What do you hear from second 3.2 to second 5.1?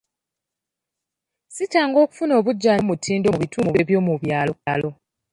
mu bitundu by'omu byalo.